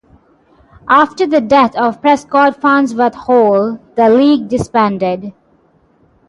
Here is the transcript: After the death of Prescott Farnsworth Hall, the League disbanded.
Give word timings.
After 0.89 1.27
the 1.27 1.41
death 1.41 1.75
of 1.75 2.01
Prescott 2.01 2.59
Farnsworth 2.59 3.13
Hall, 3.13 3.77
the 3.93 4.09
League 4.09 4.47
disbanded. 4.47 5.31